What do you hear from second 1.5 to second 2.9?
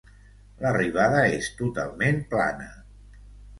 totalment plana.